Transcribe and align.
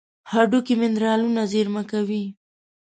هډوکي 0.31 0.75
منرالونه 0.81 1.41
زیرمه 1.51 1.83
کوي. 1.91 2.23